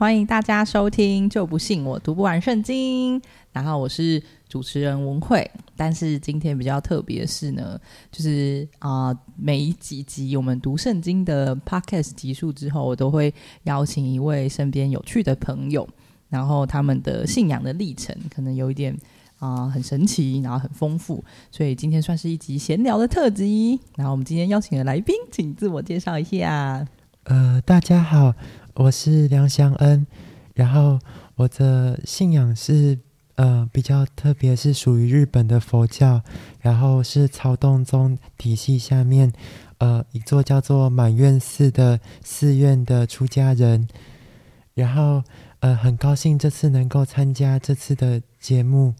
[0.00, 1.28] 欢迎大家收听。
[1.28, 3.20] 就不信我读不完圣经。
[3.52, 7.78] 然后我是主持人文慧，但是今天比较特别的是呢，
[8.10, 13.34] 就是啊，每一集集我们读圣经的 podcast 集数之后，我都会
[13.64, 15.86] 邀请一位身边有趣的朋友，
[16.30, 18.96] 然后他们的信仰的历程可能有一点
[19.38, 23.78] 啊很神奇，然后很丰富，所以今天算是一集闲聊的特辑。
[23.96, 26.86] 然后我们今天邀请的来宾，请自我介绍一下。
[27.24, 28.32] 呃，大家好，
[28.80, 30.06] 我是梁祥恩，
[30.54, 30.98] 然后
[31.34, 32.98] 我的信仰是。
[33.36, 36.20] 呃，比较特别是属于日本的佛教，
[36.60, 39.32] 然后是曹洞宗体系下面，
[39.78, 43.88] 呃，一座叫做满院寺的寺院的出家人，
[44.74, 45.22] 然后
[45.60, 48.94] 呃，很高兴这次能够参加这次的节目。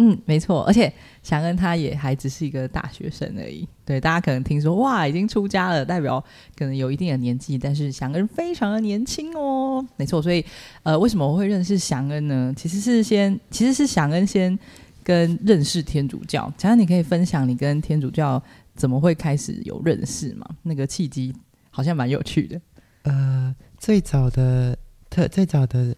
[0.00, 0.92] 嗯，没错，而且
[1.24, 3.68] 祥恩他也还只是一个大学生而已。
[3.84, 6.24] 对，大家可能听说哇，已经出家了，代表
[6.56, 9.84] 可能有一定的年纪，但是祥恩非常的年轻哦。
[9.96, 10.44] 没错，所以
[10.84, 12.54] 呃，为什么我会认识祥恩呢？
[12.56, 14.56] 其实是先，其实是祥恩先
[15.02, 16.42] 跟认识天主教。
[16.56, 18.40] 祥恩，你可以分享你跟天主教
[18.76, 20.46] 怎么会开始有认识吗？
[20.62, 21.34] 那个契机
[21.70, 22.60] 好像蛮有趣的。
[23.02, 24.78] 呃，最早的
[25.10, 25.92] 特最早的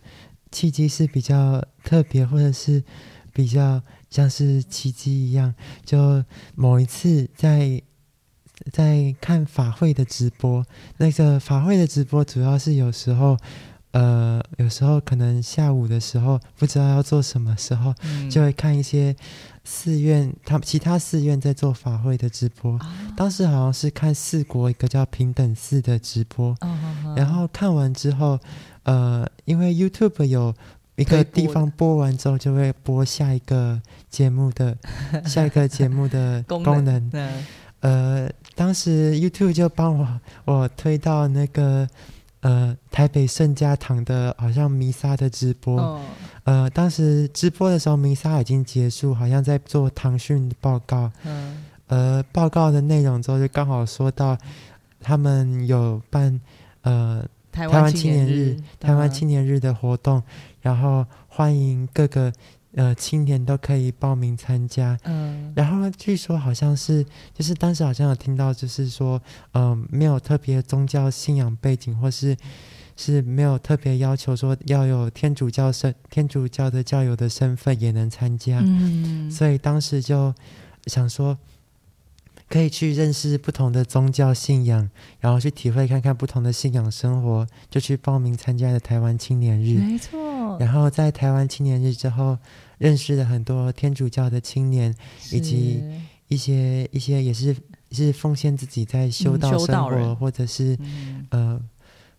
[0.51, 2.83] 契机是比较特别，或者是。
[3.33, 7.81] 比较像是奇迹一样，就某一次在
[8.73, 10.65] 在看法会的直播，
[10.99, 13.37] 那个法会的直播主要是有时候，
[13.93, 17.95] 呃，有时候可能下午的时候不知道要做什么时候，
[18.31, 19.17] 就会看一些
[19.65, 22.79] 寺院，他们其他寺院在做法会的直播。
[23.17, 26.55] 当时好像是看四国一个叫平等寺的直播，
[27.17, 28.39] 然后看完之后，
[28.83, 30.55] 呃，因为 YouTube 有。
[31.01, 34.77] 一个地方播完之后，就会播下一个节目的
[35.25, 37.11] 下一个节目的功能。
[37.81, 41.89] 呃，当时 YouTube 就帮我我推到那个
[42.41, 45.99] 呃台北圣家堂的，好像弥撒的直播。
[46.45, 51.11] 呃，当时直播的时候，弥撒已经结束，好像在做堂训报告。
[51.25, 51.65] 嗯。
[51.87, 54.37] 呃，报告的内容之后，就刚好说到
[55.01, 56.41] 他们有办
[56.83, 57.25] 呃
[57.61, 60.23] 台湾青年日台湾青年日的活动。
[60.63, 62.31] 然后欢迎各个
[62.75, 64.99] 呃青年都可以报名参加。
[65.05, 69.19] 嗯，然后据说好像是，就是当时好像有听到，就是说，
[69.55, 72.37] 嗯，没有特别宗教信仰背景，或是
[72.95, 78.61] 是没有特别要求说要有天主教身天主教的教友的身份也能参加。
[78.63, 80.35] 嗯，所以当时就
[80.87, 81.39] 想说。
[82.51, 84.91] 可以去认识不同的宗教信仰，
[85.21, 89.79] 然后去体会看看不同的信仰生活，就去报名参加了台湾青年日。
[89.79, 90.59] 没错。
[90.59, 92.37] 然后在台湾青年日之后，
[92.77, 94.93] 认识了很多天主教的青年，
[95.31, 95.81] 以及
[96.27, 97.57] 一些一些也是
[97.93, 100.77] 是奉献自己在修道生活，或者是
[101.31, 101.61] 呃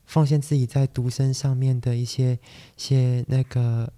[0.06, 2.40] 奉献自己在独身上面的一些
[2.78, 3.92] 些那个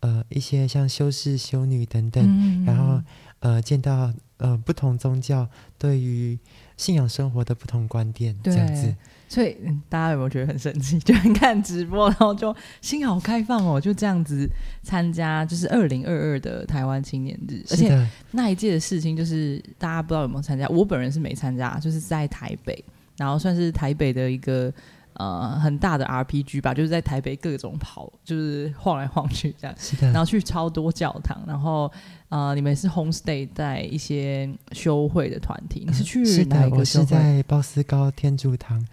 [0.00, 3.02] 呃一些像修士修女等等，然后
[3.40, 4.10] 呃见到。
[4.44, 6.38] 呃，不同宗教对于
[6.76, 8.94] 信仰生活的不同观点，这样子，
[9.26, 9.56] 所以
[9.88, 10.98] 大家有没有觉得很神奇？
[11.00, 14.46] 就看直播，然后就心好开放哦，就这样子
[14.82, 22.84] 参加，就是二零二二的台湾青年日，而且那一届的事情，就是大家不知道有没有参加，我本人是没参加，就是在台北，
[23.16, 24.70] 然后算是台北的一个。
[25.14, 29.76] 呃，很大的 RPG 吧，就是在台北各种跑，就是晃来晃去这样。
[29.78, 30.08] 是的。
[30.10, 31.90] 然后去超多教堂，然后
[32.30, 36.78] 呃，你们是 homestay 在一些修会的团体，你是去哪一个？
[36.78, 38.84] 我是在包斯高天主堂。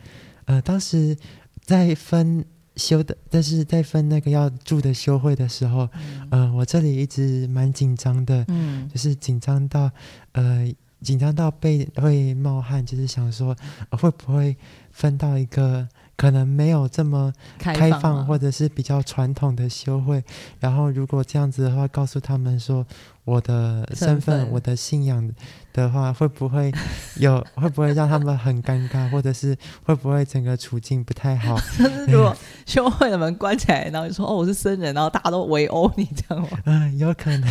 [0.46, 1.18] 呃，当时
[1.62, 2.46] 在分
[2.76, 5.90] 修的，但是在分那个要住的修会的时候，
[6.30, 9.90] 呃，我这里一直蛮紧张的，嗯，就是紧张到
[10.34, 10.72] 呃，
[11.02, 13.56] 紧张到背会冒汗，就是想说
[13.90, 14.56] 会不会
[14.92, 15.90] 分到一个。
[16.22, 20.24] 可能没有这么开放，或者是比较传统的修会。
[20.60, 22.86] 然后，如果这样子的话，告诉他们说
[23.26, 25.28] 我的身份、我的信仰
[25.74, 26.72] 的话，会不会
[27.18, 27.44] 有？
[27.58, 31.58] 会不会让他们很尴尬，或者是会不会整个处境不太好？
[32.08, 36.50] 如果修会的门关起来，然后你说哦我是僧人，然后大家都围殴你，这样吗？
[36.66, 37.50] 嗯，有可能，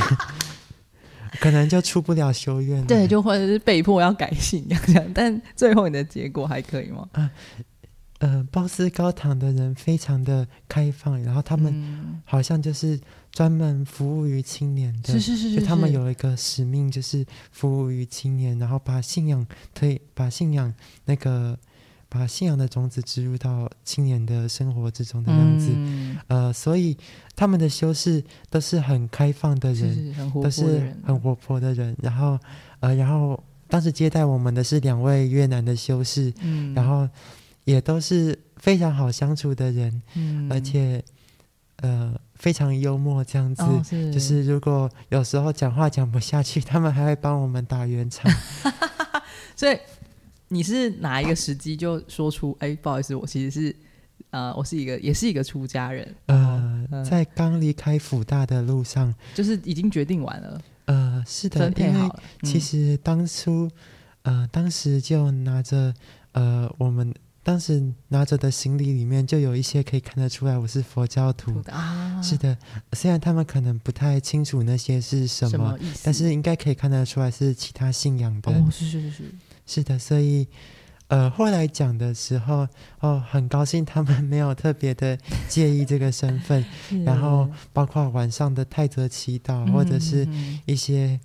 [1.41, 2.87] 可能就出不了修院。
[2.87, 5.05] 对，就或者是被迫要改信仰这样。
[5.13, 7.05] 但最后你的结果还可以吗？
[7.15, 7.29] 嗯。
[8.21, 13.01] 呃，鲍斯高堂的人非常的开放，然后他们好像就是
[13.33, 20.71] 专门服务于青年的，是是是是，他们有一个使命，就是服务于青年，然后把信仰推，把信仰
[21.07, 21.59] 那个
[22.11, 25.75] 把信仰的种子植入到青年的生活之中的样子。
[26.27, 26.95] 呃，所以
[27.35, 31.97] 他们的修士都是很开放的人，都是很活泼的人。
[32.03, 32.39] 然后
[32.81, 36.31] 呃，然后当时接待我们的是两位越南的修士，
[36.75, 37.09] 然后。
[37.65, 41.03] 也都是非常好相处的人，嗯，而且
[41.77, 43.63] 呃非常幽默这样子。
[43.63, 48.31] 哦，就是如果有时候讲话讲不下去，他们还会帮我们打圆场。
[49.55, 49.79] 所以
[50.49, 53.77] 你是哪一个时机就说出，哎，不好意思，我其实是
[54.31, 63.71] 呃，我是一个也是一个出家人，呃，嗯在刚离开福大的路上，就是已经决定完了，呃，是的分，配因为好其实当初，
[64.23, 65.95] 呃，当时就拿着，
[66.33, 71.63] 呃，我们当时拿着的行李里面就有一些可以看得出来我是佛教徒。
[71.71, 72.57] 啊，是的，
[72.93, 75.79] 虽然他们可能不太清楚那些是什么？
[76.05, 78.53] 但是应该可以看得出来是其他信仰的。
[78.53, 79.35] 哦，是是是是，
[79.67, 80.47] 是的，所以。
[81.09, 82.69] 呃，后来讲的时候，
[83.01, 86.65] 哦，很高兴他们没有特别的介意这个身份，
[87.05, 90.25] 然后包括晚上的泰泽祈祷，或者是
[90.67, 91.19] 一些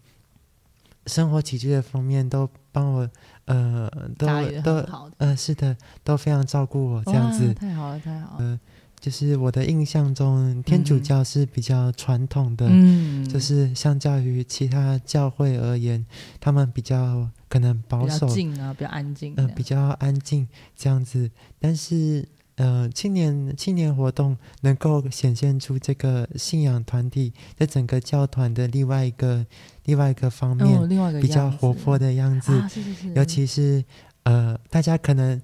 [1.06, 3.08] 生活起居的方面都帮我，
[3.46, 4.28] 呃，都
[4.62, 7.54] 都很好的，呃，是的，都非常照顾我这样子。
[7.54, 8.46] 太好了，太好了。
[8.46, 8.60] 呃，
[9.00, 16.04] 就是我的印象中，天主嗯教是比较传统的，嗯，就是相较于其他教会而言，
[16.40, 21.30] 他们比较可能保守，静啊，比较安静比较安静这样子。
[21.60, 29.46] 但是，呃，青年青年活动能够显现出这个信仰团体在整个教团的另外一个
[29.86, 32.54] 另外一个方面，哦，另外一个比较活泼的样子。
[32.54, 33.84] 啊，是是是，尤其是
[34.24, 35.42] 呃，大家可能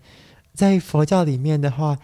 [0.54, 1.98] 在佛教里面的话，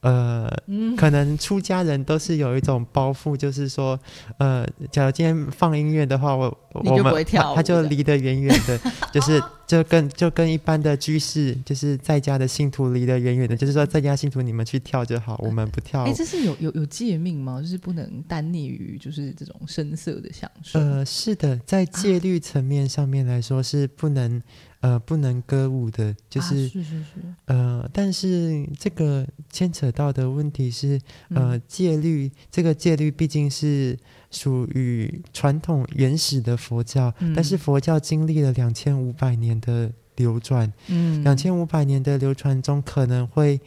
[0.00, 3.98] 呃，嗯，可能出家人都是有一种包袱，就是说，
[4.38, 7.24] 呃，假如今天放音乐的话，我我们
[7.54, 8.80] 他就离得远远的，
[9.12, 9.40] 就是
[9.72, 16.12] 就跟就跟一般的居士，就是在家的信徒离得远远的，就是说在家信徒你们去跳就好，我们不跳哎，。
[16.12, 17.58] 这是有有有诫命吗？
[17.58, 20.78] 就是不能单溺于就是这种声色的享受。
[20.78, 24.42] 呃，是的，在戒律层面上面来说是不能
[24.80, 27.06] 呃不能歌舞的，就啊是、是是是，
[27.46, 33.98] 呃，但是这个牵扯到的问题是，呃嗯，戒律这个戒律毕竟是
[34.30, 43.58] 属于传统原始的佛教，但是嗯佛教经历了两千五百年的流转，嗯，两千五百年的流传中可能会。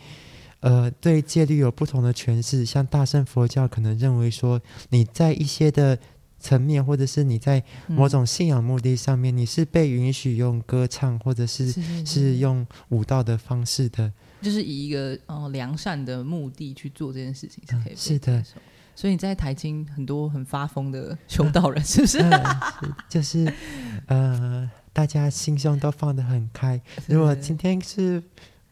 [0.61, 4.59] 呃，对戒律有不同的诠释，像大乘佛教可能认为说，
[4.89, 5.99] 你在一些的
[6.39, 11.71] 层面，或者是你在某嗯种信仰目的上面，你是被允许用歌唱，或者是
[12.03, 14.11] 是用舞蹈的方式的。
[14.41, 18.43] 就是以一个呃良善的目的去做这件事情是可以嗯是的。
[18.95, 22.23] 所以你在台青很多很发疯的修道人， 是不是？
[23.09, 23.53] 就是
[24.07, 26.81] 呃，大家心胸都放得很开。
[27.07, 28.23] 如果今天是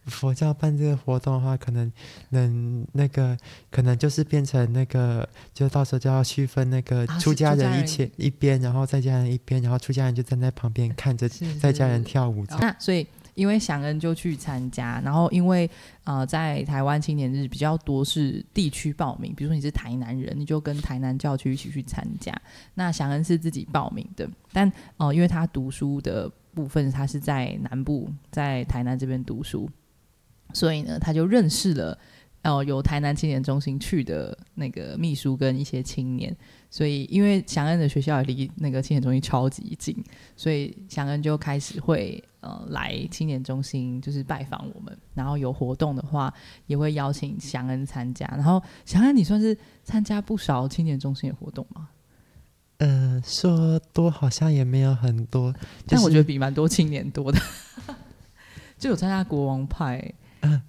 [0.05, 1.91] 佛教办这个活动的话，可能
[2.29, 3.37] 能那个
[3.69, 11.27] 可能就是变成那个，就到时候就要区分那个啊出家人一起一边，然后在家人一边，然后出家人就站在旁边看着
[11.59, 12.45] 在家人跳舞。
[12.59, 15.69] 那所以因为祥恩就去参加，然后因为
[16.03, 22.33] 呃在台湾青年日比较多是地区报名，比如说你是台南人，你就跟台南教区一起去参加。
[22.73, 29.69] 那祥恩是自己报名的，但哦因为他读书的部分他是在南部，在台南这边读书，
[30.53, 31.97] 所以呢他就认识了。
[32.43, 36.35] 哦，由台南青年中心去的那个秘书跟一些青年，
[36.69, 39.95] 所以因为祥恩的学校也离那个青年中心超级近，
[40.35, 46.33] 所以祥恩就开始会呃来青年中心，就是拜访我们，然后有活动的话
[46.67, 48.27] 也会邀请祥恩参加。
[48.27, 51.87] 然后祥恩，你算是参加不少青年中心的活动吗？
[52.79, 57.39] 呃，说多好像也没有很多，就是但我觉得比蛮多青年多的，
[58.77, 60.13] 就有参加国王派，嗯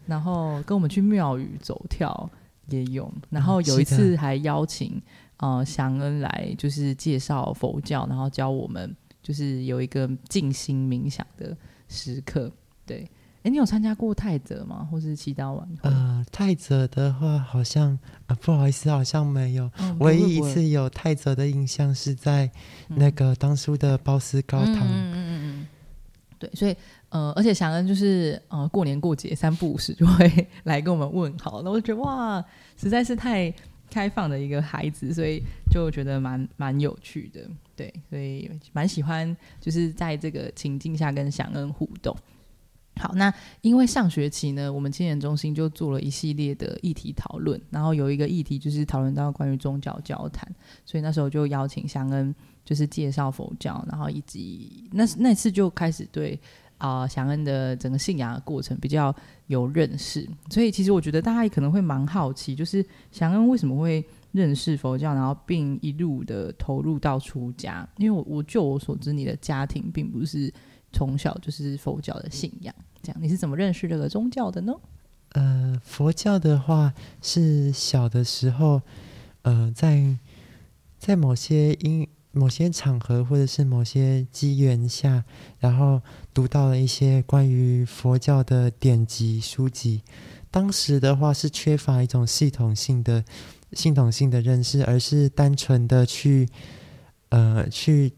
[0.07, 2.31] 然后跟我们去庙宇走跳
[2.69, 5.01] 也有，然后有一次还邀请
[5.39, 11.57] 呃祥恩来，就是介绍佛教，然后教我们就是有一个静心冥想的
[11.89, 12.51] 时刻。
[12.87, 13.11] 对，
[13.43, 14.87] 哎，你有参加过泰泽吗？
[14.91, 15.91] 或是祈祷晚会？
[15.91, 19.71] 呃，泰泽的话好像啊、不好意思，好像没有。
[19.79, 22.51] 嗯唯一一，次有泰泽的印象是在
[22.89, 24.77] 那个当初的包斯高堂。
[24.77, 25.67] 嗯嗯嗯嗯嗯，
[26.39, 26.77] 对，所以
[27.15, 32.45] 呃，而且祥恩就是呃，过年过节三不五时就会 来跟我们问好，那我觉得哇，
[32.77, 33.55] 实在是太
[33.89, 35.41] 开放的一个孩子，所以
[35.71, 42.17] 就觉得蛮蛮有趣的，对，所以蛮喜欢就是在这个情境下跟祥恩互动。
[42.97, 50.53] 好，那因为上学期呢，我们青年中心就做了一系列的议题讨论，然后有一个议题就是讨论到关于宗教交谈，
[50.85, 56.37] 所以那时候就邀请祥恩就是介绍佛教，然后以及那那次就开始对
[56.85, 59.15] 啊祥恩的整个信仰的过程比较
[59.47, 67.89] 有认识，所以其实我觉得大家可能会蛮好奇，就是祥恩为什么会认识佛教，然后并一路的投入到出家？
[67.97, 70.53] 因为我我就我所知，你的家庭并不是
[70.93, 74.75] 从小就是佛教的信仰，这样你是怎么认识这个宗教的呢？
[75.31, 78.83] 呃，佛教的话是小的时候，
[79.43, 80.17] 呃，在
[80.99, 85.25] 在某些因某些场合或者是某些机缘下，
[85.61, 86.03] 然后
[86.35, 90.03] 读到了一些关于佛教的典籍书籍。
[90.51, 93.25] 当时的话是缺乏一种系统性的
[93.73, 96.49] 系统性的认识，而是单纯的去
[97.29, 98.13] 呃去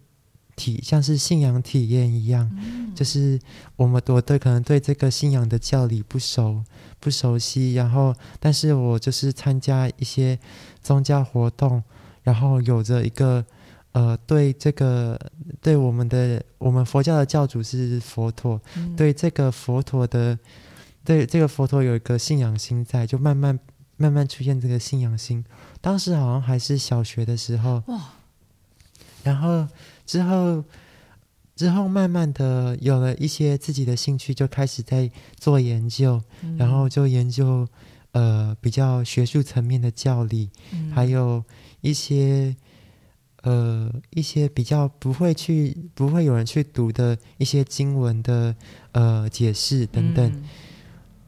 [0.56, 2.50] 体像是信仰体验一样，
[2.94, 3.38] 就是
[3.76, 6.64] 我们我对可能对这个信仰的教理不熟
[7.00, 10.38] 不熟悉，然后但是我就是参加一些
[10.82, 11.82] 宗教活动，
[12.23, 13.44] 然后有着一个。
[13.96, 15.18] 呃，对这个，
[15.62, 18.60] 对我们的我们佛教的教主是佛陀，
[18.94, 20.38] 对这个佛陀的，
[21.02, 23.58] 对这个佛陀有一个信仰心在，就慢慢
[23.96, 25.42] 慢慢出现这个信仰心。
[25.80, 28.12] 当时好像还是小学的时候，哇，
[29.22, 29.66] 然后
[30.04, 30.62] 之后
[31.54, 36.22] 之后慢慢的有了一些自己的兴趣，就开始在做研究，
[36.58, 37.66] 然后就研究
[38.12, 40.50] 呃比较学术层面的教理，
[40.94, 41.42] 还有
[41.80, 42.54] 一些。
[43.46, 48.52] 呃，一些比较不会去、不会有人去读的一些经文的
[48.90, 50.42] 呃解释等等。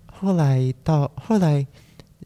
[0.06, 1.64] 后来到后来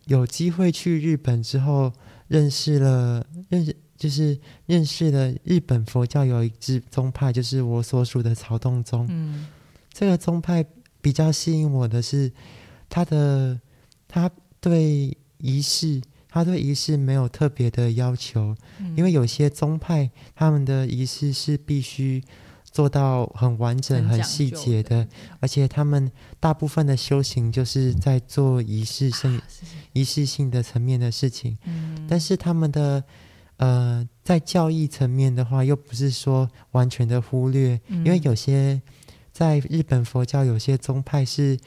[0.07, 1.93] 有机会去日本之后，
[2.27, 9.07] 认识了认识就是认识了日本佛教有一支宗派，就是我所属的曹洞宗。
[9.11, 9.47] 嗯，
[9.93, 10.65] 这个宗派
[11.03, 12.33] 比较吸引我的是
[12.89, 13.61] 他的
[14.09, 16.01] 他对仪式。
[16.33, 18.57] 他对仪式没有特别的要求，
[18.97, 22.25] 因为有些宗派他们的仪式是必须
[22.65, 25.07] 做到很完整、很细节的，
[25.41, 26.11] 而且他们
[26.41, 29.43] 大部分的修行就是在做仪式性、
[29.93, 31.59] 仪式性的层面的事情。
[32.09, 33.05] 但是他们的
[33.59, 38.81] 呃，在教义层面的话，又不是说完全的忽略，因为有些
[39.33, 41.59] 在日本佛教有些宗派是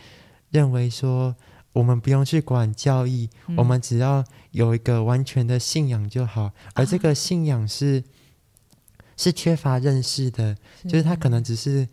[0.50, 1.36] 认为说。
[1.75, 4.24] 我们不用去管教义，我们只要
[4.56, 6.52] 有一个完全的信仰就好。
[6.74, 8.04] 而这个信仰是
[9.18, 11.88] 是缺乏认识的，就是他可能只是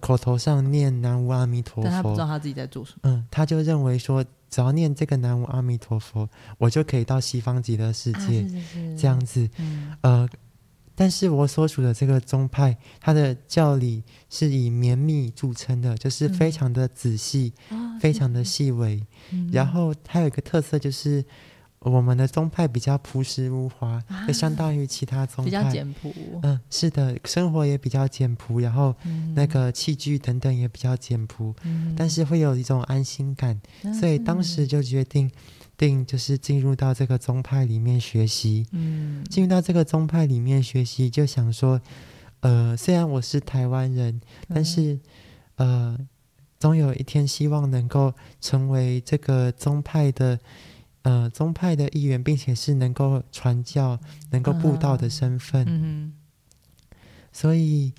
[0.00, 2.98] 口头上念南无阿弥陀佛，但他不知道他自己在做什么。
[3.02, 8.46] 嗯，他就认为说，只要念这个南无阿弥陀佛，我就可以到西方极乐世界，
[8.96, 9.48] 这样子。
[10.02, 10.28] 呃。
[10.98, 17.52] 但是我所属的这个宗派，它的教理是以绵密著称的，就是非常的仔细，
[18.00, 19.04] 非常的细微。
[19.52, 21.22] 然后它有一个特色，就是
[21.90, 25.44] 我们的宗派比较朴实无华，就相当于其他宗派。
[25.44, 26.12] 比较简朴。
[26.42, 28.94] 嗯，是的，生活也比较简朴，然后
[29.34, 31.54] 那个器具等等也比较简朴，
[31.96, 33.60] 但是会有一种安心感，
[33.98, 35.30] 所以当时就决定。
[35.78, 41.78] 定就是进入到这个宗派里面学习，嗯，进入到这个宗派里面学习，就想说，
[42.40, 44.98] 呃，虽然我是台湾人，但是，
[45.56, 45.98] 呃，
[46.58, 50.40] 总有一天希望能够成为这个宗派的，
[51.06, 53.98] 呃，宗派的一员，并且是能够传教、
[54.30, 56.12] 能够布道的身份，嗯
[57.30, 57.92] 所以。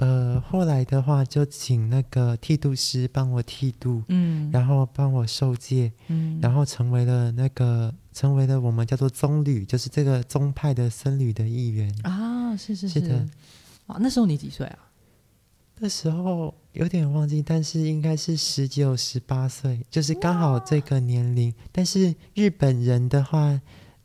[0.00, 11.94] 呃，后来的话就请那个剃度师帮我剃度，嗯，然后帮我受戒，嗯，然后成为了那个成为了我们叫做宗侣，就是这个宗派的僧侣的一员。
[12.02, 13.28] 啊，是是是的，
[13.88, 14.78] 哇，那时候你几岁啊？
[15.80, 21.52] 那时候有点忘记，但是应该是十九十八岁，就是刚好这个年龄。
[21.72, 23.60] 但是日本人的话。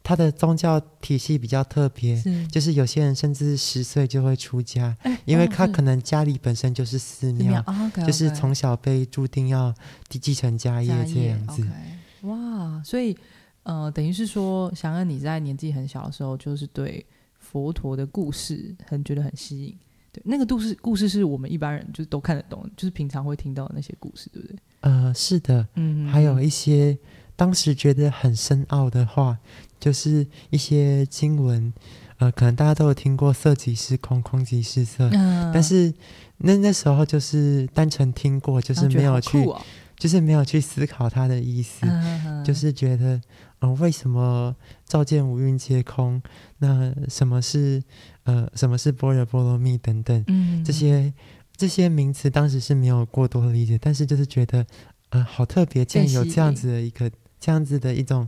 [0.07, 7.65] 他的宗教体系比较特别，就是有些人甚至十岁就会出家，因为他可能家里本身就是寺庙，
[8.05, 9.73] 就是从小被注定要
[10.07, 11.67] 继承家业这样子。
[12.21, 13.17] 哇，所以
[13.63, 17.03] 呃，等于是说，想恩你在年纪很小的时候，就是对
[17.39, 19.75] 佛陀的故事很觉得很吸引。
[20.15, 24.57] 对，那个故事故事是我们一般人就是都看得懂，就是平常会听到的那些故事，对不对？
[24.81, 26.97] 呃，是的，嗯，还有一些
[27.35, 29.37] 当时觉得很深奥的话。
[29.77, 31.71] 就是一些经文，
[32.17, 35.07] 呃，可能大家都有听过“色即是空，空即是色”，
[35.53, 35.93] 但是
[36.37, 39.45] 那那时候就是单纯听过，就是没有去，
[39.97, 41.85] 就是没有去思考它的意思，
[42.43, 43.21] 就是觉得，
[43.59, 44.55] 嗯，为什么
[44.87, 46.19] 照见五蕴皆空？
[46.59, 47.83] 那什么是
[48.23, 50.23] 呃，什么是般若波罗蜜等等？
[50.27, 51.13] 嗯这些
[51.55, 54.65] 这些名词当时是没有过多的理解，但是就是觉得，
[55.09, 58.27] 呃，好特别，竟然有这样子的一个这样子的一种。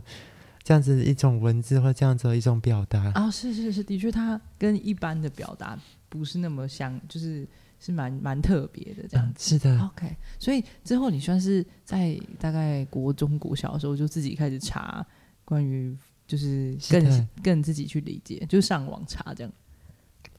[0.64, 5.78] 这样子一种文字或这样子的一种表达啊，是是是，的确，它跟一般的表达
[6.10, 7.48] 不是那么像，就是
[7.80, 9.48] 是蛮蛮特别的这样子。
[9.48, 10.14] 是的，OK。
[10.38, 15.06] 所以之后你算是在大概国中、国小的时候就自己开始查
[15.42, 15.96] 关于，
[16.28, 19.52] 就是更更自己去理解，就上网查这样。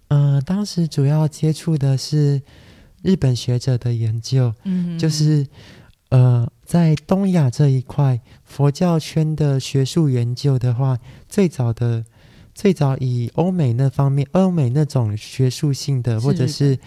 [0.10, 2.42] 嗯，当时主要接触的是
[3.02, 5.46] 日本学者的研究，嗯，就是
[6.10, 12.06] 呃，在东亚这一块佛教圈的学术研究的话，最早的
[12.56, 16.78] 最早以欧美那方面，欧美那种学术性的或者是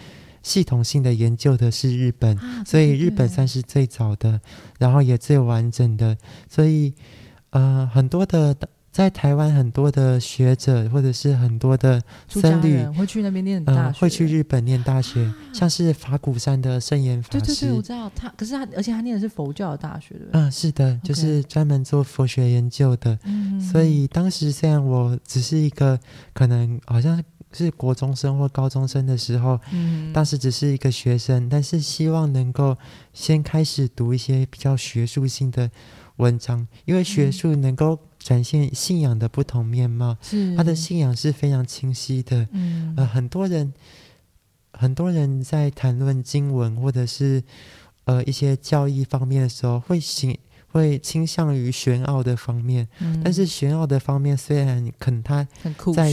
[0.41, 4.41] 系统性的研究的是日本，啊所以日本算是最早的，
[4.79, 6.17] 然后也最完整的，
[6.49, 6.93] 所以
[7.51, 8.53] 呃，很多的
[8.93, 20.39] 在台湾很多的学者或者是很多的僧侣，会去那边念大呃，学，会去日本念大学，像是法鼓山的圣严法师，对对对，我知道他，可是他，而且他念的是佛教的大学，对不对？
[20.39, 23.17] 嗯，是的，就是专门做佛学研究的。
[23.23, 23.59] 嗯。
[23.59, 25.99] 所以当时虽然我只是一个
[26.31, 27.19] 可能好像
[27.51, 30.13] 是国中生或高中生的时候，嗯。
[30.13, 32.77] 当时只是一个学生，但是希望能够
[33.11, 35.71] 先开始读一些比较学术性的
[36.17, 37.31] 文章，因为学嗯。
[37.31, 40.55] 术能够展现信仰的不同面貌，是。
[40.55, 42.47] 他的信仰是非常清晰的。
[42.51, 42.93] 嗯。
[42.95, 43.73] 呃，很多人
[44.71, 47.43] 很多人在谈论经文或者是
[48.05, 50.37] 呃一些教义方面的时候，会行
[50.73, 53.21] 会倾向于玄奥的方面，嗯。
[53.23, 56.11] 但是玄奥的方面虽然可能他很酷在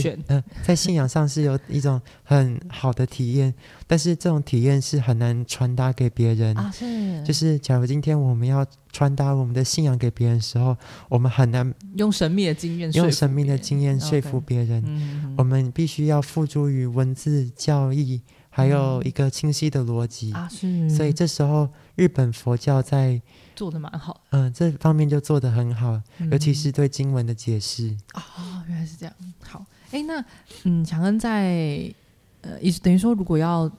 [0.63, 3.51] 在信仰上是有一种很好的体验，
[3.87, 6.55] 但是这种体验是很难传达给别人。
[6.55, 7.23] 啊，是。
[7.23, 10.77] 就是假如今天我们要传达我们的信仰给别人的时候，
[11.09, 14.83] 我们很难用神秘的经验用神秘的经验说服别人。
[14.85, 19.07] 嗯，我们必须要付诸于文字教义，还有嗯。
[19.07, 20.31] 一个清晰的逻辑。
[20.33, 23.19] 啊是，所以这时候，日本佛教在
[23.61, 26.01] 做的蛮好的，嗯、这方面就做的很好，
[26.31, 27.95] 尤其嗯是对经文的解释。
[28.15, 29.13] 哦，原来是这样。
[29.43, 30.25] 好，哎，那
[30.63, 31.93] 嗯，强恩在
[32.41, 33.71] 呃，也是等于说，如果要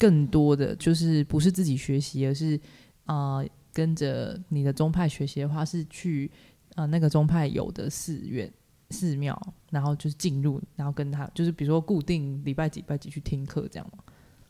[0.00, 2.58] 更多的就是不是自己学习，而是
[3.04, 6.28] 啊、呃跟着你的宗派学习的话，是去
[6.74, 8.52] 呃那个宗派有的寺院、
[8.90, 13.86] 寺庙，然后就是进入，然后跟他就是比如说固定礼拜几、礼拜几去听课这样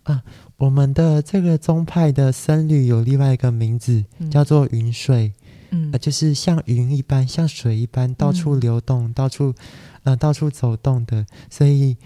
[0.04, 0.22] 吗？
[0.56, 5.32] 我们的这个宗派的僧侣有另外一个名字，嗯叫做云水，
[5.70, 9.54] 嗯呃，就是像云一般，像水一般到处嗯流动，到处
[10.02, 11.24] 呃到处走动的。
[11.48, 11.96] 所以，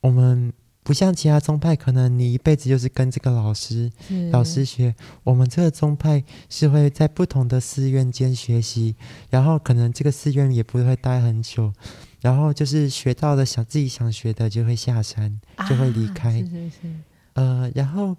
[0.00, 3.90] 我们不像其他宗派，可能你一辈子就是跟这个老师
[4.32, 4.94] 老师学。
[5.22, 8.96] 我们这个宗派是会在不同的寺院间学习，
[9.30, 11.72] 然后可能这个寺院也不会待很久，
[12.20, 16.94] 然后就是学到了想自己想学的就会下山，就会离啊开是是是，
[17.34, 18.16] 呃，然后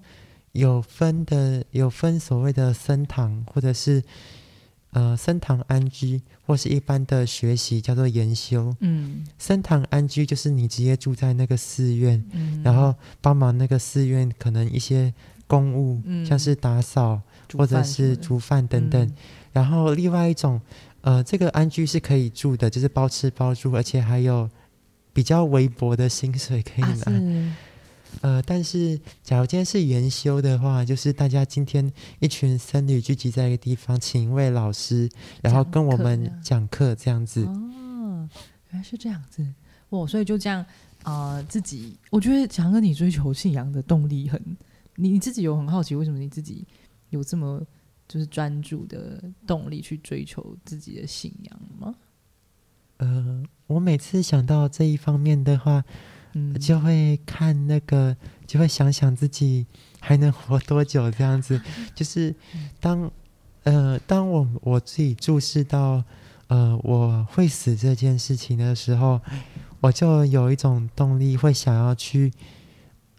[0.51, 4.03] 有分的有分所谓的升堂，或者是
[4.91, 8.75] 呃升堂安居，或是一般的学习叫做研修。
[8.79, 15.13] 嗯僧堂安居就是你直接住在那个寺院，嗯，然后帮忙那个寺院可能一些
[15.47, 17.21] 公务，嗯像是打扫
[17.57, 19.01] 或者是煮饭等等。
[19.05, 19.15] 嗯
[19.53, 20.59] 然后另外一种，
[21.01, 24.49] 呃，这个安居是可以住的，就是包吃包住，而且还有
[25.13, 27.11] 比较微薄的薪水可以啊拿。
[27.11, 27.51] 是
[28.21, 35.09] 呃，但是假如今天是研修的话，就是大家今天一群僧侣聚集在一个地方，请一位老师，
[35.41, 37.43] 然后跟我们讲课这样子。
[37.45, 38.29] 哦，
[38.69, 39.45] 原来是这样子，
[39.89, 40.07] 哇！
[40.07, 40.65] 所以就这样，
[41.03, 44.41] 呃，自己我觉得强哥你追求信仰的动力很，
[44.95, 46.65] 你你自己有很好奇，为什么你自己
[47.09, 47.61] 有这么
[48.07, 51.93] 就是专注的动力去追求自己的信仰吗？
[52.97, 55.83] 呃，我每次想到这一方面的话，
[56.33, 58.15] 嗯，就会看那个，
[58.45, 59.65] 就会想想自己
[59.99, 61.59] 还能活多久这样子。
[61.95, 62.33] 就是
[62.79, 63.11] 当
[63.63, 66.03] 呃，当我我自己注视到
[66.47, 69.21] 呃我会死这件事情的时候，
[69.79, 72.31] 我就有一种动力，会想要去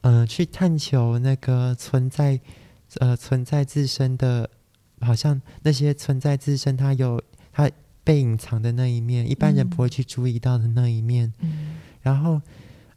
[0.03, 2.39] 呃去探求那个存在
[3.01, 4.51] 呃存在自身的，
[5.01, 7.23] 好像那些存在自身它有
[7.53, 7.71] 它
[8.03, 11.33] 被隐藏的那一面，一般人不会嗯去注意到的那一面。
[11.39, 11.77] 嗯。
[12.03, 12.43] 然后，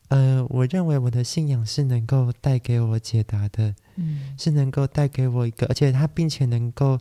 [0.09, 6.97] 呃，我认为我的信仰是能够带给我解答的，嗯是能够带给我一个，而且它并且能够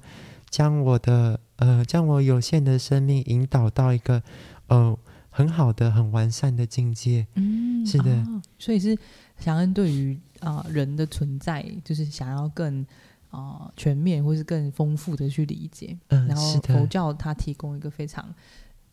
[0.50, 4.22] 将我的呃，将我有限的生命引导到一个
[4.66, 4.98] 呃
[5.30, 7.26] 很好的、很完善的境界。
[7.34, 8.96] 嗯，是的哦所以是
[9.38, 12.84] 祥恩对于啊、人的存在，就是想要更
[13.30, 15.96] 啊、全面或是更丰富的去理解。
[16.08, 18.34] 嗯、然后佛教它提供一个非常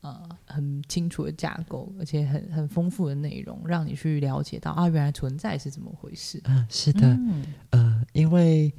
[0.03, 6.39] 呃很清楚的架构，而且很很丰富的内容，让你去了解到啊，原来存在是怎么回事。
[6.43, 8.71] 嗯、是的，嗯呃，因为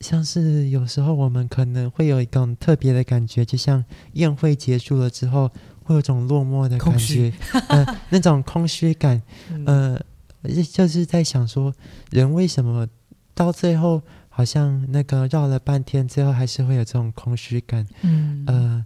[0.00, 5.50] 像是有时候我们可能会有一种特别的感觉，就像宴会结束了之后，
[5.84, 7.32] 会有种落寞的感觉，
[7.68, 9.20] 呃，那种空虚感。
[9.50, 9.64] 嗯
[10.42, 11.72] 呃，就就是在想说，
[12.10, 12.88] 人为什么
[13.34, 17.86] 到最后好像那个绕了半天，最后还是会有这种空虚感？
[18.02, 18.84] 嗯呃，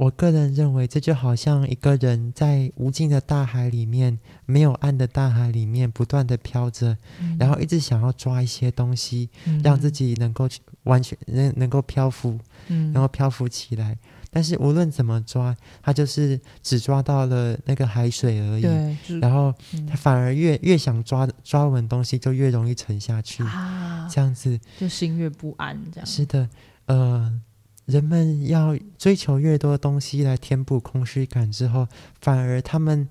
[0.00, 10.48] 我个人认为，这就好像一个人在无尽的大海里面，没有岸的大海里面不断的飘着，嗯然后一直想要抓一些东西，嗯让自己能够
[10.84, 13.98] 完全能能够漂浮，嗯然后漂浮起来。
[14.32, 18.62] 但是无论怎么抓，他就是只抓到了那个海水而已。
[18.62, 23.42] 对，然后嗯他反而越越想抓抓稳东西，就越容易沉下去。
[23.42, 26.06] 啊，这样子就心越不安这样。
[26.06, 26.48] 是的，
[26.86, 27.40] 呃，
[27.90, 31.86] 人们要追求越多东西来填补空虚感之后，
[32.20, 33.08] 反而他们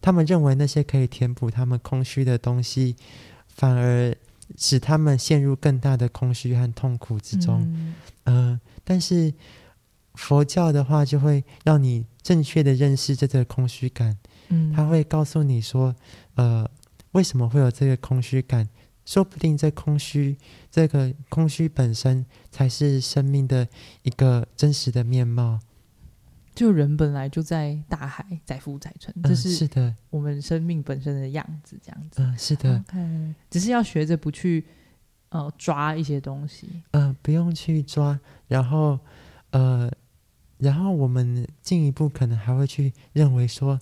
[0.00, 2.94] 他们认为那些可以填补他们空虚的东西，
[3.48, 4.14] 反而
[4.56, 7.62] 使他们陷入更大的空虚和痛苦之中。
[7.62, 9.32] 嗯呃，但是
[10.14, 14.16] 佛教的话，就会让你正确的认识这个空虚感。
[14.48, 15.94] 嗯，他会告诉你说，
[16.34, 16.68] 呃，
[17.12, 18.68] 为什么会有这个空虚感？
[19.08, 20.36] 说不定这空虚，
[20.70, 23.66] 这个空虚本身才是生命的
[24.02, 25.60] 一个真实的面貌。
[26.54, 32.20] 就人本来就在大海载浮载沉，这嗯，是是的，我们生命本身的样子，这样子。
[32.20, 32.84] 嗯、是的
[33.48, 34.66] 只是要学着不去
[35.30, 36.68] 呃抓一些东西。
[36.90, 39.00] 呃，不用去抓，然后，
[39.52, 39.90] 呃，
[40.58, 43.80] 然后我们进一步可能还会去认为说，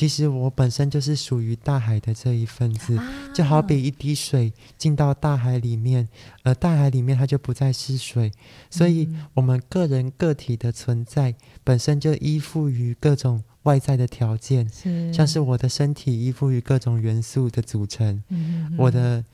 [0.00, 2.96] 其实我本身就是属于大海的这一份子。
[2.96, 6.08] 啊就好比一滴水进到大海里面，
[6.42, 8.32] 呃，大海里面它就不再是水，
[8.70, 19.24] 所以嗯我们个人个体的存在本身就依附于各种外在的条件，是像是我的身体依附于各种元素的组成，嗯嗯我的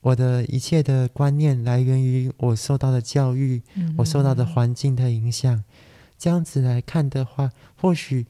[0.00, 5.62] 我的一切的观念来源于我受到的教育，嗯我受到的嗯环境的影响。
[6.16, 8.24] 这样子来看的话，或许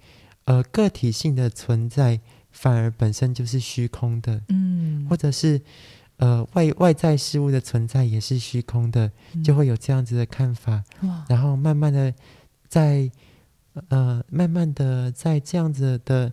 [0.44, 4.42] 呃个体性的存在反而本身就是虚空的。
[4.48, 5.60] 嗯或者是
[6.16, 9.10] 呃外外在事物的存在也是虚空的，
[9.44, 12.14] 就会有这样子的看法，嗯然后慢慢的
[12.68, 13.10] 在
[13.88, 16.32] 呃慢慢的在这样子的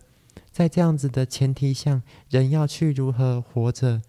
[0.52, 4.02] 在这样子的前提下，人要去如何活着。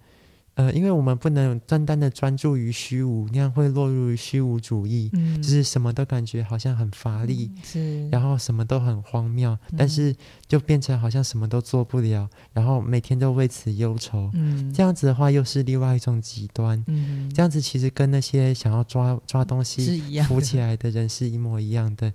[0.55, 10.15] 呃，因为我们不能单单的专注于虚无，那样会落入于虚无主义，嗯就是什么都感觉好像很乏力，是然后什么都很荒谬，但嗯是
[10.47, 14.31] 就变成好像什么都做不了，然后每天都为此忧愁。
[14.35, 16.85] 嗯这样子的话，又是另外一种极端。
[16.87, 22.13] 嗯这样子其实跟那些想要抓抓东西一样的浮起来的人是一模一样的。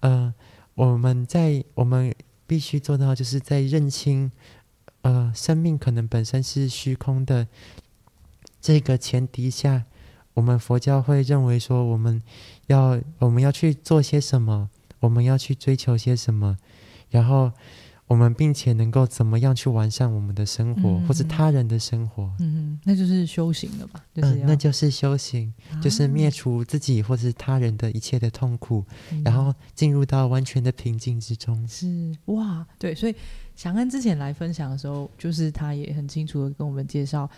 [0.00, 0.32] 呃，
[0.74, 2.14] 我们在我们
[2.46, 4.30] 必须做到，就是在认清，
[5.06, 7.46] 呃，生命可能本身是虚空的
[8.60, 9.84] 这个前提下，
[10.34, 12.20] 我们佛教会认为说，我们
[12.66, 16.56] 要我们要去做些什么，我们要去追求些什么，
[17.08, 17.52] 然后
[18.08, 22.32] 我们并且能够怎么样去完善我们的生活，或是嗯他人的生活。
[22.40, 24.04] 嗯，那就是修行了吧？
[24.12, 31.64] 就是嗯，那就是修行，就是啊灭除自己或是他人的一切的痛苦，嗯然后进入到完全的平静之中。
[31.68, 33.14] 是哇，对，所以
[33.56, 37.28] 祥恩之前来分享的时候，就是他也很清楚的跟我们介绍，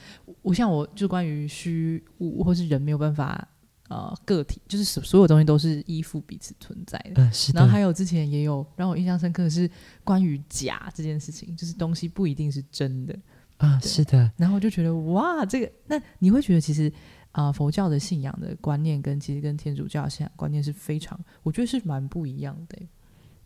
[0.42, 3.48] 我像我就关于虚无或是人没有办法
[3.88, 7.22] 呃个体，就是所所有东西都是依附彼此存在的。
[7.22, 9.70] 嗯，是的，然后还有之前也有让我印象深刻的是
[10.04, 13.18] 关于假这件事情，就是东西不一定是真的。
[13.58, 16.88] 啊，对是的，然后我就觉得哇，这个那你会觉得其实
[17.32, 22.88] 啊、呃佛教的信仰的观念跟其实跟天主教信仰观念是非常，我觉得是蛮不一样的欸。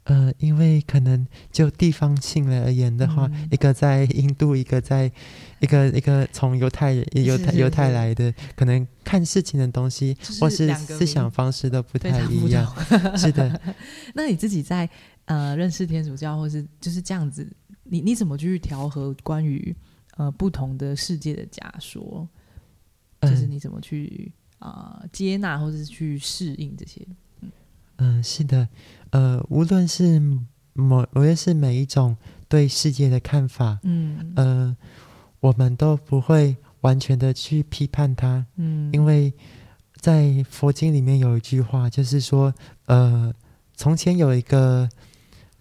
[0.04, 3.48] 呃，因为可能就地方性来而言的话，嗯。
[3.52, 5.10] 一个在印度，一个在
[5.60, 12.66] 一个一个从犹太人犹太犹太来的，可能看事情的东西就是或是思想方式都不太一样。
[13.16, 13.60] 是的，
[14.14, 14.88] 那你自己在
[15.26, 17.48] 呃认识天主教或是就是这样子，
[17.84, 19.74] 你你怎么去调和关于
[20.16, 22.28] 呃不同的世界的假说？
[23.20, 27.06] 就是嗯你怎么去啊、呃接纳或者是去适应这些？
[27.98, 28.66] 嗯，是的，
[29.12, 30.20] 呃，无论是
[30.72, 32.16] 某，无论是每一种
[32.48, 34.76] 对世界的看法，嗯呃，
[35.40, 39.30] 我们都不会完全的去批判它，嗯，因为
[40.00, 42.54] 在佛经里面有一句话，就是说，
[42.86, 43.30] 呃，
[43.76, 44.88] 从前有一个，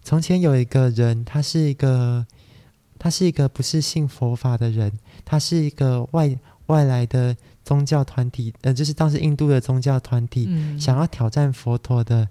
[0.02, 2.26] 从前有一个人，他是一个，
[2.98, 4.90] 他是一个不是信佛法的人，
[5.26, 6.34] 他是一个外
[6.68, 12.26] 外来的宗教团体，呃，就是当时印度的宗教团体，嗯想要挑战佛陀的。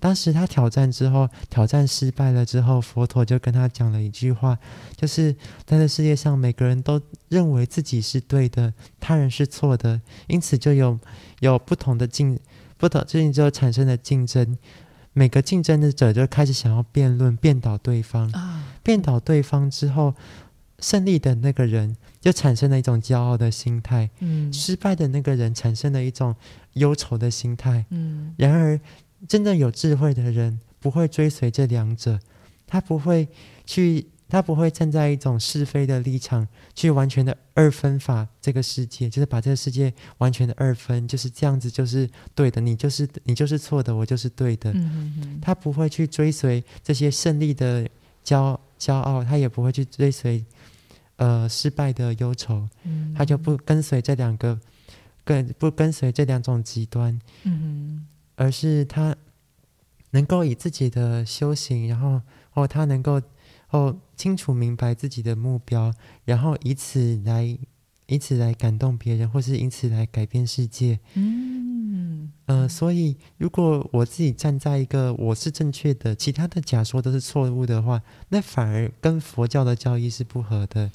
[0.00, 4.58] 当时他挑战之后，挑战失败了之后，佛陀就跟他讲了一句话，
[4.96, 5.32] 就是
[5.64, 10.98] 在这世界上，每个人都认为自己是对的，他人是错的，因此就有
[11.40, 12.36] 有不同的竞，
[12.76, 14.56] 不同最近就产生了竞争，
[15.12, 20.14] 每个竞争的者就开始想要辩论，辩倒对方，啊，辩倒对方之后，
[20.78, 24.50] 胜利的那个人就产生了一种骄傲的心态，嗯。
[24.50, 26.34] 失败的那个人产生了一种
[26.72, 27.84] 忧愁的心态。
[27.90, 28.34] 嗯。
[28.38, 28.80] 然而，
[29.28, 32.18] 真正有智慧的人不会追随这两者，
[32.66, 33.28] 他不会
[33.66, 44.72] 去，他不会站在一种是非的立场去完全的二分法这个世界，就是把这个世界完全的二分，就是这样子就是对的，你就是你就是错的，我就是对的。
[44.72, 47.86] 嗯嗯嗯，他不会去追随这些胜利的
[48.24, 50.44] 骄骄傲，他也不会去追随
[51.16, 53.12] 呃失败的忧愁，嗯。
[53.14, 54.58] 他就不跟随这两个，
[55.24, 58.06] 跟不跟随这两种极端，嗯
[58.40, 59.14] 而是他
[60.12, 62.22] 能够以自己的修行，然后
[62.54, 63.20] 哦，他能够
[63.68, 65.92] 哦清楚明白自己的目标，
[66.24, 67.58] 然后以此来
[68.06, 70.98] 以此来感动别人，或是以此来改变世界。
[71.12, 78.00] 嗯呃，所以如果我自己站在一个我是正确的，其他的假说都是错误的话，
[78.30, 80.90] 那反而跟佛教的教义是不合的。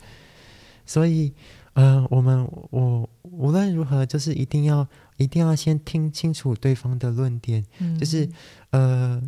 [0.84, 1.32] 所以，
[1.76, 8.30] 呃，我们我无论如何，就是一定要一定要先听清楚对方的论点，嗯，就是
[8.72, 9.22] 呃，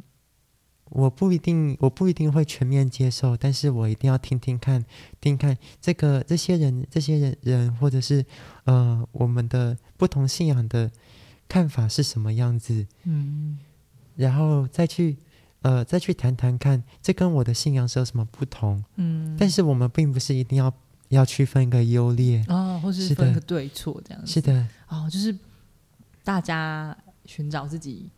[0.90, 4.86] 我不一定我不一定会全面接受，但是我一定要听听看，
[5.20, 8.26] 听看这个这些人这些人人或者是
[8.64, 10.90] 呃我们的不同信仰的
[11.50, 13.60] 看法是什么样子，嗯
[14.16, 15.18] 然后再去
[15.64, 18.82] 呃再去谈谈看，这跟我的信仰是有什么不同。
[18.96, 20.74] 嗯，但是我们并不是一定要
[21.10, 25.36] 要区分一个优劣，哦，或是分个对错这样子，是的，哦，就是
[26.24, 28.10] 大家寻找自己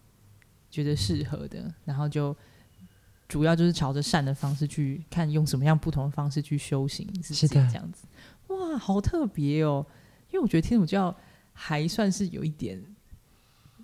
[0.71, 2.35] 觉得适合的，然后就
[3.27, 8.05] 主要就是朝着善的方式去看，用什么样不同的方式去修行自己，是的这样子。
[8.47, 9.85] 哇，好特别哦！
[10.31, 11.15] 因为我觉得天主教
[11.53, 12.83] 还算是有一点，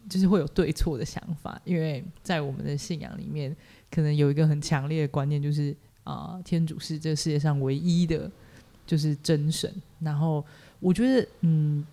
[0.10, 3.56] 就是会有对错的想法，因为在我们的信仰里面，
[3.92, 8.32] 可能有一个很强烈的观念，就是啊、天主是这个世界上唯一的，
[8.86, 9.74] 就是真神。
[10.00, 10.46] 然后
[10.80, 11.86] 我觉得，嗯，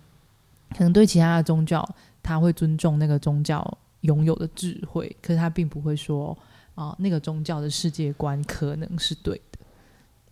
[0.75, 1.87] 可能对其他的宗教，
[2.21, 6.37] 他会尊重那个宗教拥有的智慧，可是他并不会说
[6.75, 9.59] 啊、那个宗教的世界观可能是对的。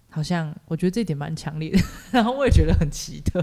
[0.10, 1.80] 好像我觉得这点蛮强烈的，
[2.12, 3.42] 然后我也觉得很奇特。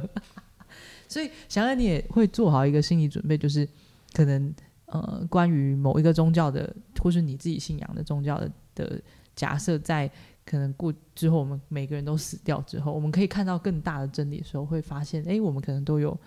[1.09, 3.67] 所以，想想你也会做好一个心理准备，就是
[4.13, 4.55] 可能
[4.87, 9.01] 呃，关于某一个宗教的，或是你自己信仰的宗教的的
[9.35, 10.11] 假设，在
[10.49, 16.19] 可能过之后，我们每个人都死掉之后，我们可以看到更大的真理的时候，会发现，哎，我们可能都有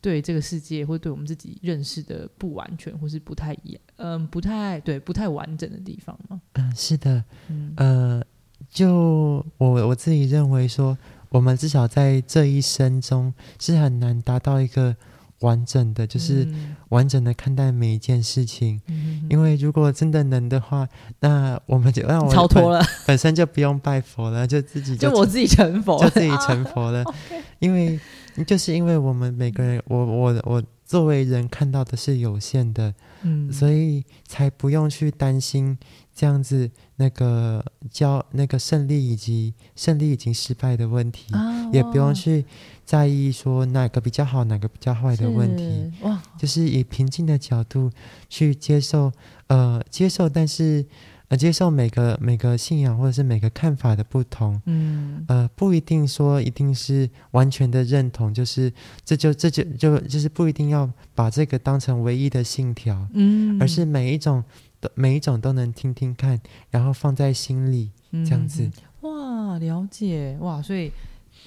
[0.00, 6.40] 对这个世界或对我们自己认识的不完全，或是不太一样，嗯、不太对，不太完整的地方嘛。
[6.52, 8.24] 嗯、是的，嗯呃，
[8.70, 10.96] 就我我自己认为说，
[11.30, 14.94] 我们至少在这一生中是很难达到一个
[15.40, 16.76] 完整的，就是嗯。
[16.88, 18.80] 完整的看待每一件事情。
[18.86, 20.88] 嗯因为如果真的能的话，
[21.20, 27.04] 那我们就让我了，超脱了，本身就不用拜佛了，就自己就我自己成佛，就自己成佛了。
[27.60, 28.00] 因为
[28.46, 35.76] 就是因为我们每个人，我我我作为人看到的是有限的，嗯，所以才不用去担心
[36.14, 42.46] 这样子那个教那个胜利以及胜利已经失败的问题，啊也不用去
[42.88, 47.90] 在意说哪个比较好，哪个比较坏的问题，哇，就是以平静的角度
[48.30, 49.12] 去接受，
[49.48, 50.82] 呃，接受，但是
[51.28, 54.58] 呃，接受每个每个信仰或者是每个看法的不同。
[54.64, 55.22] 嗯。
[55.28, 58.72] 呃，不一定说一定是完全的认同，就是
[59.04, 64.42] 这就这就就就是不一定要把这个当成唯一的信条，嗯，而是每一种
[64.80, 68.62] 都每一种都能听听看，然后放在心里，这样子。
[68.62, 68.72] 嗯。
[69.02, 70.38] 哇，了解。
[70.40, 70.90] 哇，所以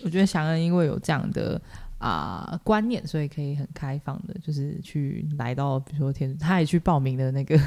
[0.04, 1.62] 我觉得祥恩因为有这样的
[1.98, 7.60] 啊、观念，所以可以很开放的，就是去来到比如说天，他也去报名了那个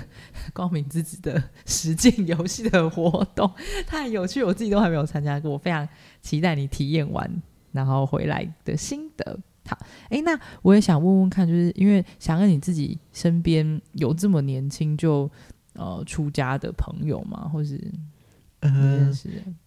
[0.52, 3.48] 光明之子的 实境游戏的活动，
[3.86, 5.88] 太有趣，我自己都还没有参加过，我非常
[6.20, 7.30] 期待你体验完
[7.70, 9.38] 然后回来的心得。
[9.66, 9.78] 好，
[10.10, 15.30] 哎，那我也想问问看，就是因为祥恩你自己身边有这么年轻就
[15.74, 17.48] 呃出家的朋友吗？
[17.52, 19.16] 或是你嗯？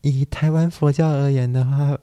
[0.02, 1.98] 以台湾佛教而言的话，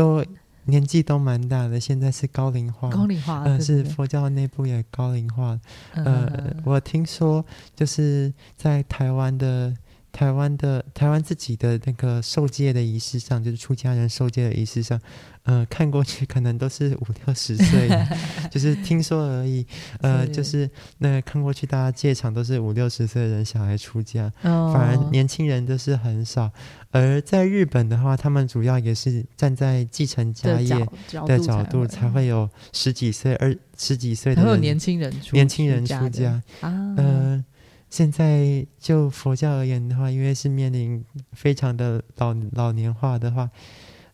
[0.00, 0.24] 都
[0.64, 2.88] 年纪都蛮大的，现在是高龄化。
[2.90, 5.58] 高龄化，呃，对对是佛教内部也高龄化。
[5.94, 9.74] 嗯呃我听说就是在台湾的
[10.12, 15.00] 台湾的台湾自己的那个受戒的仪式上，就是出家人受戒的仪式上，
[15.44, 17.88] 呃，看过去可能都是五六十岁，
[18.50, 19.66] 就是听说而已。
[20.00, 26.50] 呃，是就是那看过去大家戒场都是五六十岁的人小孩出家，哦反而年轻人都是很少。
[26.92, 30.74] 而在日本的话，他们主要也是站在继承家业
[31.26, 36.42] 的角度，才会有十几岁、二十几岁的年轻人出年轻人出家。
[36.60, 37.44] 啊，呃，
[37.90, 43.50] 现在就佛教而言的话，因为是面临非常的老老年化的话，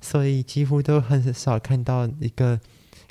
[0.01, 2.59] 所以几乎都很少看到一个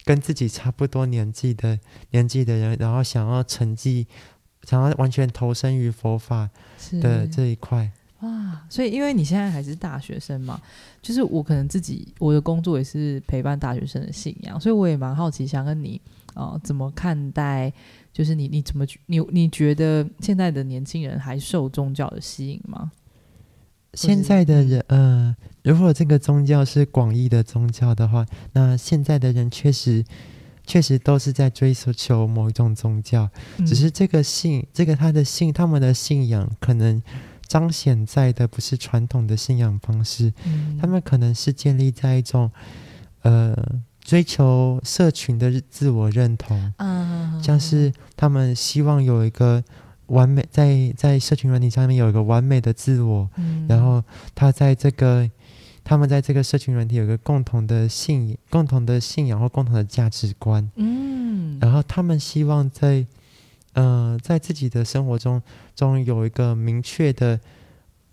[0.03, 4.07] 跟自己差不多年纪的年纪的人，然后想要成绩
[4.63, 6.49] 想要完全投身于佛法
[6.79, 7.91] 是的这一块。
[8.21, 10.59] 哇，所以因为你现在还是大学生嘛，
[11.01, 16.01] 就是我可能自己我的工作也是陪伴大学生的信仰，所以我也蛮好奇，想跟你
[16.35, 17.73] 呃怎么看待，
[18.13, 22.91] 就是你你怎么你你觉得现在的年轻人还受宗教的吸引吗？
[23.93, 30.03] 现在的人，呃，如果这个宗教是广义的宗教的话，那现在的人确实
[30.65, 33.65] 确实都是在追求某一种宗教，嗯。
[33.65, 37.01] 只是这个信，这个他的信，他们的信仰可能
[37.47, 40.77] 彰显在的不是传统的信仰方式，嗯。
[40.77, 42.51] 他们可能是建立在一种
[43.21, 43.55] 呃
[44.05, 49.61] 追求社群的自我认同，嗯，像是他们希望有一个
[50.05, 53.65] 完美，在在社群软体上面有一个完美的自我，嗯。
[53.67, 54.01] 然后
[54.33, 55.29] 他在这个。
[55.87, 63.05] 他们在这个社群软体有一个共同的信、共同的信仰或共同的价值观，嗯，然后他们希望在，
[63.73, 65.39] 呃，在自己的生活中
[65.75, 67.39] 中有一个明确的、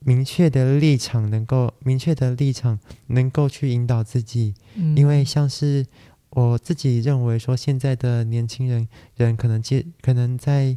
[0.05, 4.55] 明确的立场，能够明确的立场，能够去引导自己。
[4.75, 5.85] 嗯因为像是
[6.31, 10.77] 我自己认为说，现在的年轻人人可能接可能在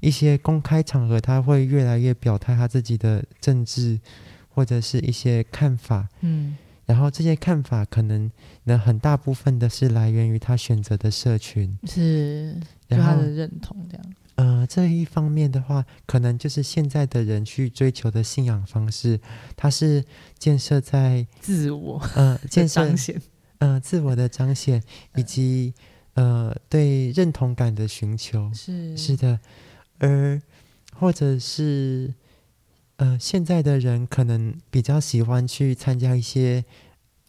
[0.00, 3.98] 一些公开场合，他会越来越表态他自己的政治
[4.48, 6.08] 或者是一些看法。
[6.20, 6.56] 嗯
[6.86, 8.30] 然后这些看法可能
[8.64, 12.54] 呢很大部分的是来源于他选择的社群，是
[12.86, 14.04] 就他的认同这样，
[14.44, 19.18] 呃，这一方面的话，可能就是现在的人去追求的信仰方式，
[19.56, 20.04] 它是
[20.38, 23.22] 建设在自我呃建设彰显，
[23.58, 24.82] 呃自我的彰显，
[25.16, 25.72] 以及
[26.12, 28.52] 呃对认同感的寻求。
[28.52, 29.40] 是是的，
[29.98, 30.42] 而
[30.92, 32.12] 或者是
[32.96, 36.66] 呃现在的人可能比较喜欢去参加一些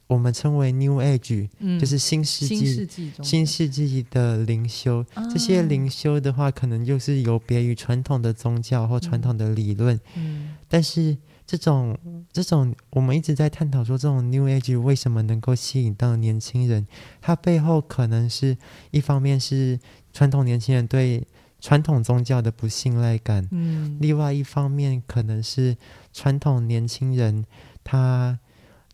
[0.07, 1.79] 我们称为 New Age，、嗯。
[1.79, 5.05] 就是新世新纪世纪新世纪的灵修。
[5.31, 10.55] 这些啊灵修的话，可能就是有别于传统的宗教或传统的理论，嗯。
[10.67, 11.97] 但是这种
[12.31, 16.87] 这种我们一直在探讨说，这种 New Age 为什么能够吸引到年轻人？
[17.21, 18.57] 它背后可能是
[18.91, 19.79] 一方面是
[20.11, 21.25] 传统年轻人对
[21.61, 23.97] 传统宗教的不信赖感，嗯。
[23.99, 25.77] 另外一方面可能是
[26.13, 27.45] 传统年轻人
[27.83, 28.39] 他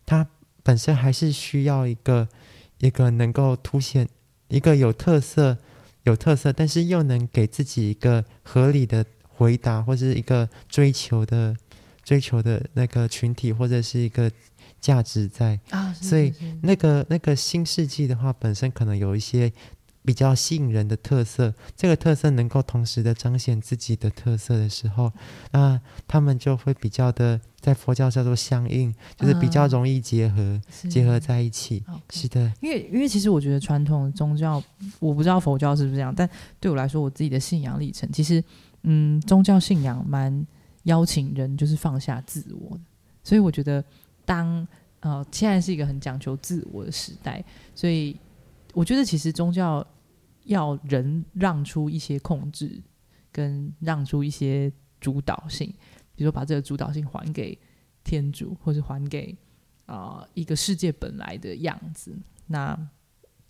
[0.04, 0.26] 他
[0.62, 2.28] 本身还是需要一个
[2.78, 4.08] 一个能够凸显
[4.48, 5.58] 一个有特色
[6.04, 11.56] 有特色，但是又能给自己一个合理的回答，或是一个追求的
[12.04, 14.30] 追求的那个群体，或者是一个
[14.80, 15.58] 价值在。
[15.70, 19.52] 啊，是所以那个那个新世纪的话，本身可能有一些
[20.04, 25.12] 比较吸引人的特色，这个特色能够同时的彰显自己的特色的时候，
[25.52, 29.70] 那他们就会比较的在佛教叫做相应，就是比较嗯。
[29.70, 30.88] 容易结合、是。
[30.88, 31.82] 结合在一起。
[32.10, 34.60] 是的，因为因为其实我觉得传统的宗教，
[34.98, 38.42] 我不知道佛教是不是这样，但对我来说，我自己的信仰历程，其实
[38.82, 40.44] 嗯，宗教信仰蛮
[40.82, 42.82] 邀请人就是放下自我的，
[43.22, 43.82] 所以我觉得
[44.24, 44.66] 当
[45.00, 47.42] 呃现在是一个很讲求自我的时代，
[47.76, 48.18] 所以
[48.74, 49.86] 我觉得其实宗教
[50.44, 52.82] 要人让出一些控制，
[53.30, 55.72] 跟让出一些主导性，
[56.22, 57.58] 比如说把这个主导性还给
[58.04, 59.36] 天主，或是还给
[59.86, 62.16] 啊、一个世界本来的样子。
[62.46, 62.78] 那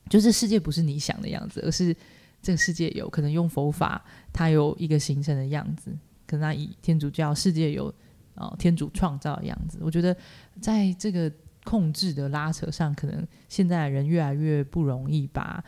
[0.08, 1.94] 就是世界不是你想的样子，而是
[2.40, 5.92] 这个世界有可能用佛法，它有一个形成的样子。
[6.26, 7.92] 可能它以天主教世界有
[8.36, 9.76] 呃天主创造的样子。
[9.82, 10.16] 我觉得
[10.62, 11.30] 在这个
[11.64, 15.62] 控制的拉扯上，可能现在的人越来越不容易把。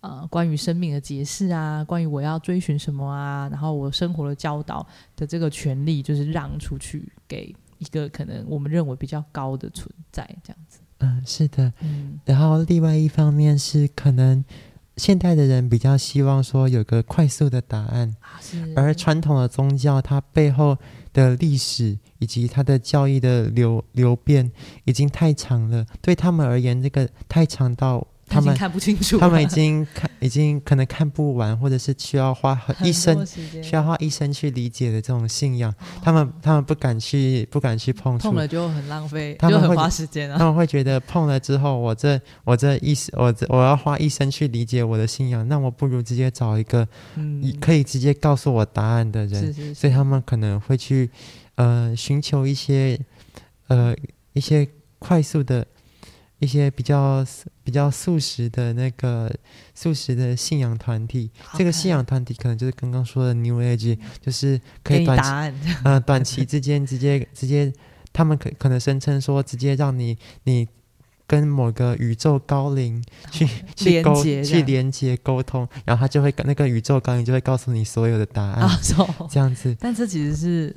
[0.00, 10.78] 呃，关于生命的解释啊，关于我要追寻什么啊，然后我生活的教导的这个权利，就是让出去给一个可能我们认为比较高的存在，这样子。
[10.98, 11.72] 嗯，是的。
[11.80, 14.44] 嗯然后另外一方面是可能
[14.96, 18.38] 现代的人比较希望说有个快速的答案，啊，
[18.76, 20.76] 而传统的宗教它背后
[21.12, 24.50] 的历史以及它的教义的流流变
[24.84, 38.34] 已经太长了，对他们而言，这个太长到他们看不清楚，他们已经看已经可能看不完，或者是需要花一生需要花一生去理解的这种信仰，他们他们不敢去不敢去碰触碰。
[38.36, 40.38] 了就很浪费，就很他们会花时间啊。
[40.38, 49.40] 他们会觉得碰了之后，我这我这一生我这我要花一生去理解我的信仰，那我不如直接找一个嗯，可以直接告诉我答案的人。
[49.40, 51.10] 是是是，所以他们可能会去
[51.54, 52.98] 呃寻求一些
[53.68, 53.94] 呃
[54.32, 54.68] 一些
[54.98, 55.66] 快速的
[56.38, 57.24] 一些比较
[57.64, 59.32] 比较素食的那个
[59.74, 61.30] 素食的信仰团体。
[61.54, 67.72] 这个信仰团体可能就是刚刚说的 New Age，就是可以短期，呃短期之间直接直接，
[68.12, 70.68] 他们可可能声称说直接让你你
[71.26, 78.80] 跟某个宇宙高龄去去连沟去连接沟通，然后他就会跟那个宇宙高龄就会告诉你所有的答案，啊
[79.28, 79.76] 这样子。
[79.78, 80.74] 但这其实是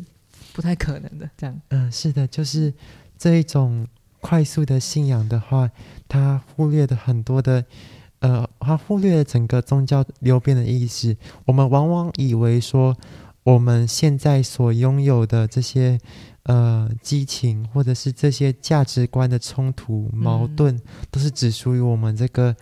[0.51, 1.62] 不太可能的，这样。
[1.70, 2.74] 嗯，是的，就是
[3.18, 3.88] 这一种
[4.22, 5.69] 快速的信仰的话，
[6.07, 7.65] 他忽略了很多的，
[8.19, 11.17] 呃，他忽略了整个宗教流变的意思。
[11.45, 12.95] 我们往往以为说，
[13.43, 15.99] 我们现在所拥有的这些
[16.43, 22.55] 呃激情，或者是这些价值观的冲突、矛嗯盾，都是只属于我们这个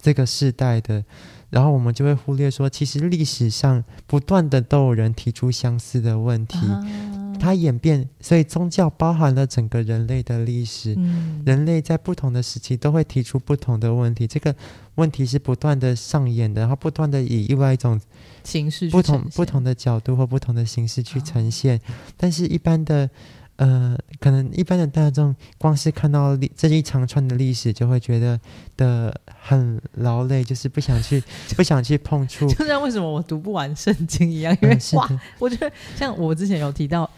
[0.00, 1.02] 这个世代的。
[1.48, 6.58] 然后我们就会忽略说，其实历史上不断的都有人提出相似的问题。
[6.58, 10.94] 啊它演变，所以宗教包含了整个人类的历史。
[10.98, 14.54] 嗯人类在不同的时期都会提出不同的问题，这个
[14.96, 17.98] 问题是不断的上演的，然后不断的以另外一种
[18.44, 21.80] 形式不同不同的角度或不同的形式去哦呈现。
[22.16, 23.08] 但是，一般的
[23.56, 28.40] 呃，可能一般的大众光是看到历这一长串的历史，就会觉得
[28.76, 31.22] 的很劳累，就是不想去
[31.56, 32.46] 不想去碰触。
[32.48, 37.08] 就像为什么我读不完圣经一样，因为、哇，我觉得像我之前有提到，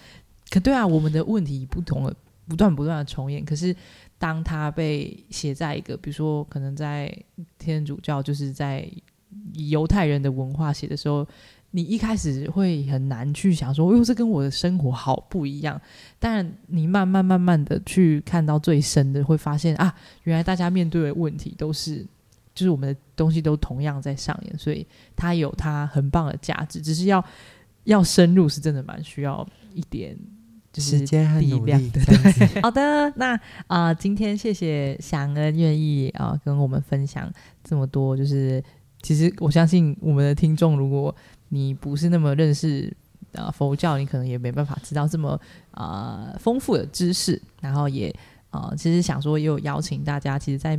[0.53, 2.15] 可对啊，我们的问题不同的
[2.47, 3.75] 不断不断的重演，可是
[4.19, 7.11] 当它被写在一个，比如说可能在
[7.59, 8.87] 天主教，就是在
[9.55, 11.27] 以犹太人的文化写的时候，
[11.71, 15.81] 你一开始会很难去想说，哟，这跟我的生活好不一样。
[16.19, 19.95] 但你慢慢慢慢的去看到最深的，会发现啊，
[20.25, 22.07] 原来大家面对的问题都是。
[22.55, 24.87] 就是我们的东西都同样在上演，所以
[25.17, 27.25] 它有它很棒的价值，只是要
[27.85, 30.15] 要深入，是真的蛮需要一点
[30.73, 32.61] 就是时间和力努力量的这样子。
[32.63, 33.35] 好的，那
[33.67, 37.31] 啊、呃今天谢谢祥恩愿意啊、跟我们分享
[37.63, 38.63] 这么多，就是
[39.03, 41.15] 其实我相信我们的听众，如果
[41.51, 42.91] 你不是那么认识
[43.35, 45.39] 啊、佛教，你可能也没办法知道这么
[45.73, 48.15] 啊、丰富的知识，然后也
[48.51, 50.79] 啊、其实想说也有邀请大家，其实，在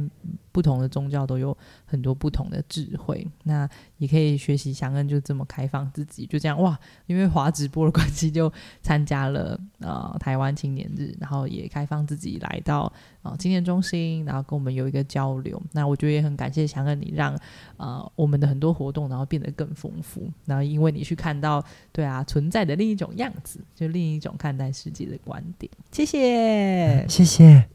[0.54, 8.52] 不同的宗教都有很多不同的智慧，那也可以学习祥恩就这么开放自己，就这样哇，因为华直播的关系，就
[8.82, 12.92] 参加了呃台湾青年日，然后也开放自己来到
[13.24, 15.62] 呃青年中心，然后跟我们有一个交流。
[15.72, 17.36] 那我觉得也很感谢祥恩，你让
[17.78, 25.72] 呃我们的很多活动然后变得更丰富，然后因为你去看到对啊存在的另一种样子，就另一种看待世界的观点。
[25.92, 27.06] 谢谢。
[27.10, 27.68] 谢谢。